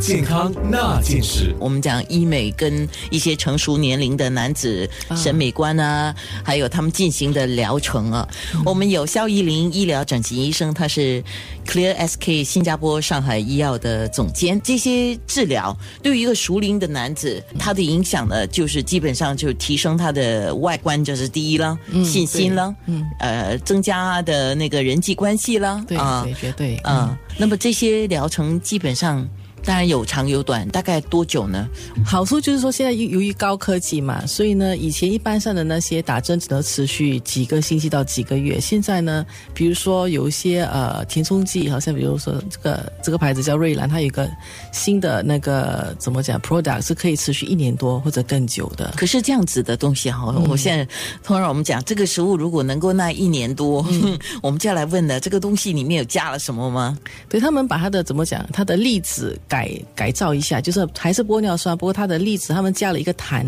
[0.00, 1.54] 健康那件事。
[1.60, 8.26] 我们讲医美跟一些成熟年龄的男子审美观啊，还有他们进行的疗程啊。
[8.64, 11.22] 我们有肖依林医疗整形医生，他是
[11.66, 14.58] Clear SK 新加坡上海医药的总监。
[14.62, 27.16] 这些治疗对于一个熟龄的男子，他的影响呢，就是基本上就提升他的外观，这是第一了，信心了，嗯，呃，增加他的那个人际关系了，对对，绝对啊。
[27.36, 29.28] 那么这些疗程基本上。
[29.62, 31.68] 当然有长有短，大概多久呢？
[32.04, 38.58] 好处就是说，现在由于高科技嘛，所以呢，以前一般上的那些打针只能持续几个星期到几个月。
[38.58, 44.28] 现在呢，比如说有一些呃填充剂，好像比如说这个这个牌子叫瑞兰，它有一个
[44.72, 48.94] 新的那个怎么讲 product 是可以持续一年多或者更久的。
[48.96, 50.84] 可是这样子的东西哈，我现在
[51.22, 53.86] 通常我们讲这个食物如果能够耐一年多，
[54.42, 56.98] 我们就要来问了，这个东西里面有加了什么吗？
[57.28, 59.38] 对他们把它的怎么讲，它的粒子。
[59.50, 63.44] 改改造一下，就是还是玻尿酸，不过它的粒子他们加了一个痰，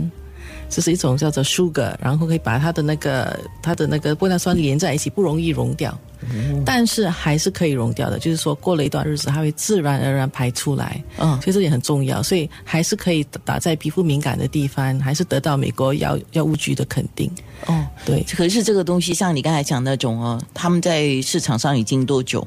[0.69, 5.97] 这是一种叫做 sugar，然后可以把它的那个它的那个玻尿酸连在一起，不容易溶掉，
[6.65, 8.19] 但是还是可以溶掉的。
[8.19, 11.01] 就是说过了一段日子，它会自然而然排出来。
[11.19, 17.31] 嗯，所以这也很重要，所以还是可以打在皮肤敏感的地方，还是得到美国药药物局的肯定。
[17.67, 18.25] 哦，对。
[18.37, 22.45] 可是这个东西像你刚才讲那种哦，他们在市场上已经多久？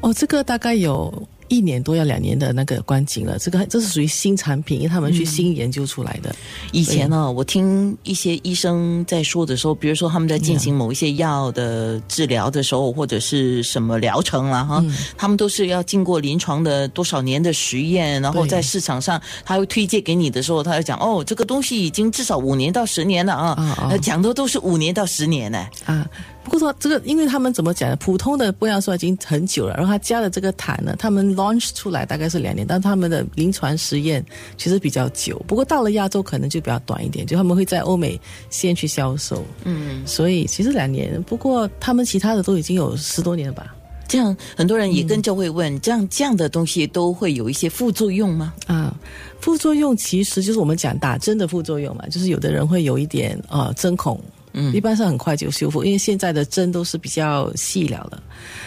[0.00, 1.12] 哦，这个大概有。
[1.48, 6.34] 一年多要两年的那个观景了，这个这是属于新产品，因为他们去新研究出来的。
[6.72, 14.84] 以前呢，我听一些医生在说的时候，比如说他们在进行某一些药的治疗的时候，或者是什么疗程了哈，
[15.16, 25.66] 他们都是要经过临床的多少年的实验，然后在市场上他会推荐给你的时候，他会讲哦，这个东西已经至少五年到十年了啊，讲的都是五年到十年呢。
[25.84, 26.08] 啊。
[26.44, 27.96] 不过说这个，因为他们怎么讲呢？
[27.96, 34.24] 普通的玻尿酸已经很久了，然后他加了这个痰呢，他们 launch 出来大概是两年，但他们的临床实验
[34.58, 35.42] 其实比较久。
[35.48, 38.20] 不过到了亚洲可能就比较短一点，就他们会在欧美
[38.50, 39.42] 先去销售。
[39.64, 41.20] 嗯，所以其实两年。
[41.22, 43.74] 不过他们其他的都已经有十多年了吧？
[44.06, 48.52] 这样很多人也跟就会问，这样这样的东西都会有一些副作用吗？
[48.66, 48.94] 啊，
[49.40, 54.20] 副作用其实就是我们讲打针的副作用嘛，就是有的人会有一点呃针孔。
[54.54, 58.22] 嗯，一般是很快就修复，因为现在的针都是比较细了的。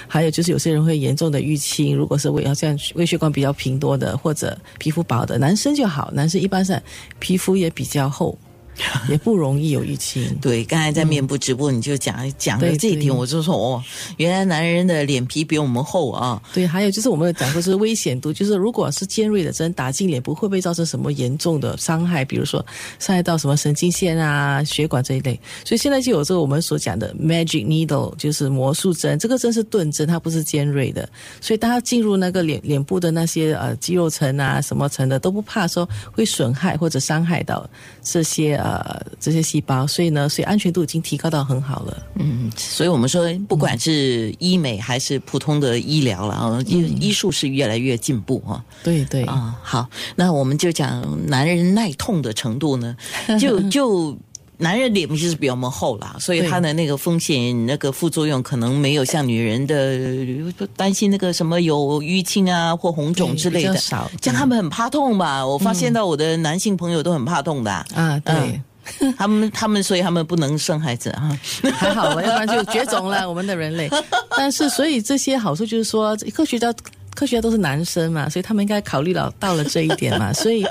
[0.08, 6.80] 还有就是有些人会严重的淤青，如果是胃像胃血管比较平多的或者皮肤薄的，男生就好，男生一般是
[7.20, 8.38] 皮肤也比较厚。
[9.10, 10.24] 也不容易有淤青。
[10.42, 13.84] 对，刚才在面部直播你就讲讲了这一点，我就说哦，
[14.18, 16.42] 原来男人的脸皮比我们厚啊。
[16.54, 22.24] 对，还有就是我们讲过是危险度，就是如果是尖锐的针打进脸部，会不会造成什么严重的伤害？
[22.24, 22.64] 比如说
[23.00, 25.40] 伤害到什么神经线啊、血管这一类。
[25.66, 29.18] 所以现在就有这个我们所讲的 magic needle，就是魔术针。
[29.18, 31.08] 这个针是钝针，它不是尖锐的，
[31.42, 37.68] 所以大家进入那个脸脸部的那些呃肌肉层啊、什么层的都不怕说会损害或者伤害到
[38.04, 38.56] 这些。
[38.68, 41.98] 呃，这些细胞，所以呢，所以安全度已经提高到很好了。
[42.16, 48.64] 嗯，所以我们说，不管是医美还是普通的医疗了啊，医医术是越来越进步啊。
[48.84, 52.96] 对对啊，好，那我们就讲男人耐痛的程度呢，
[53.40, 54.18] 就就。
[54.60, 64.10] 男人脸皮是比我们厚啦，所以他的那个风险、那个副作用可能没有像女人的担心那个什么有淤青啊或红肿之类的少。
[64.22, 65.46] 像他们很怕痛吧？
[65.46, 68.20] 我发现到我的男性朋友都很怕痛的啊。
[68.26, 68.60] 对，
[69.16, 71.40] 他们他们所以他们不能生孩子啊。
[71.74, 73.30] 还好了，要不然就绝种了。
[73.30, 73.88] 我们的人类，
[74.36, 76.74] 但是所以这些好处就是说，科学家
[77.18, 80.64] 科学家都是男生嘛，所以他们应该考虑到到了这一点嘛， 所以。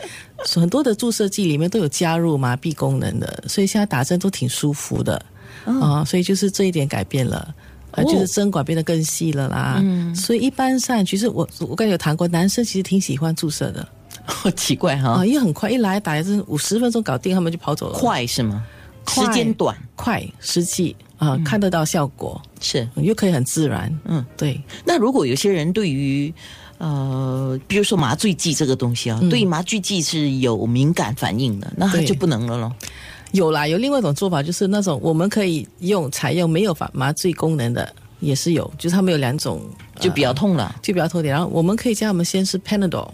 [0.44, 5.20] 很多的注射剂里面都有加入麻痹功能的，所以现在打针都挺舒服的
[5.64, 6.04] 啊。
[6.04, 7.52] 所以就是这一点改变了，
[7.90, 9.80] 啊，就是针管变得更细了啦。
[9.82, 13.88] 嗯，所以一般上其实我我刚才有谈过，男生其实挺喜欢注射的。
[14.54, 17.98] 奇怪哈，啊，因为很快一来打一针五十分钟搞定，他们就跑走了。
[17.98, 18.62] 快是吗？
[19.08, 23.96] 时间短，快，实际啊，看得到效果是，又可以很自然。
[24.04, 24.60] 嗯，对。
[24.84, 26.32] 那如果有些人对于
[26.78, 32.72] 呃，比如说麻醉剂这个东西啊，对麻醉剂是有敏感反应的，那他就不能了咯。
[33.32, 39.60] 有啦，有另外一种做法，就是那种我们可以用采用没有麻麻醉功能的，也是有，就是他们有两种，
[39.98, 41.32] 就比较痛了，就比较痛点。
[41.32, 43.08] 然后我们可以叫他们先吃 Panadol，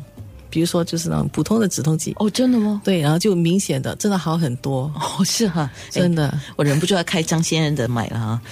[0.53, 2.15] 比如说就是那种普通的止痛剂。
[2.19, 2.83] 哦，真的吗？
[2.85, 4.83] 对，然后就明显的真的好很多。
[4.95, 8.43] 哦，是哈， 真的，我忍不住要开张先生的买了哈。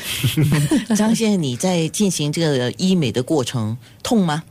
[0.97, 4.43] 张先生，你在进行这个医美的过程痛吗？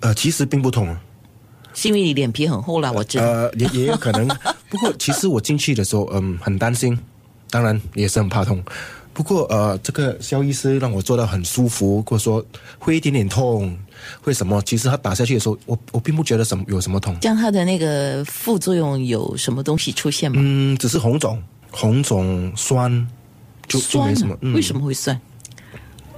[0.00, 0.94] 呃，其实并不痛，
[1.72, 3.24] 是因为你脸皮很厚啦，我知道。
[3.24, 4.28] 呃，也也有可能。
[4.68, 6.98] 不过，其实我进去的时候，嗯，很担心，
[7.48, 8.62] 当然也是很怕痛。
[9.14, 12.44] 不过呃，这个肖医师让我做到很舒服，或者说
[12.78, 13.74] 会一点点痛，
[14.20, 14.60] 会什么？
[14.62, 20.38] 其实他打下去的时候，我我并不觉得什么有什么痛，像他的那个副作用有什么东西出现吗？
[20.42, 21.40] 嗯，只是红肿，
[21.70, 22.90] 红肿酸，
[23.68, 24.52] 就就酸没什么啊。
[24.52, 24.74] 为什？
[24.74, 25.18] 么会酸？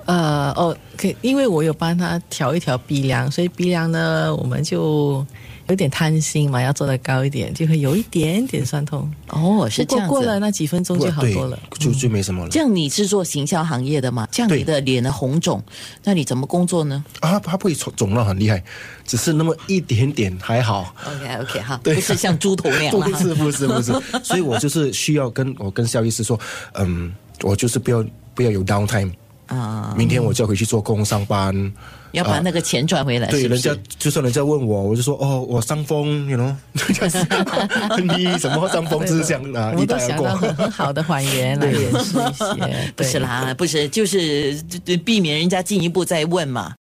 [0.07, 5.27] 呃，哦，可以，因为我有帮他调一调鼻梁，所以鼻梁呢，我们就
[5.69, 9.13] 有点贪心嘛，要做的高一点，就会有一点点酸痛。
[9.31, 10.39] 哦，是这样不过过了。
[10.39, 12.61] 那几分钟就好对多了。，就就没什么了这。
[12.61, 14.29] 样你是做行销行业的嘛？
[14.31, 15.61] 这样你的脸的红肿，
[16.05, 18.63] 那你怎么工作呢啊，它不会肿肿到很厉害，
[19.05, 20.95] 只是那么一点点还好。
[21.05, 23.93] ？OK OK 哈， 对不是像猪头那样啦不是不是不是，
[24.23, 26.39] 所以我就是需要跟我跟肖医师说，
[26.75, 27.13] 嗯，
[27.43, 28.05] 我就是不要
[28.35, 29.11] 不要有 downtime，
[29.47, 31.73] 啊，明天我就要回去做工上班。
[32.13, 36.55] 要把那个钱赚回来，对，是是人家就算人家问我，我就说哦，我伤风，you know，
[38.01, 40.37] 你什么伤风只是这样啊， 我们都一带而过想到。
[40.37, 44.57] 很很好的还原来 掩饰一些，不是啦，不是，就是
[45.05, 46.75] 避免人家进一步再问嘛。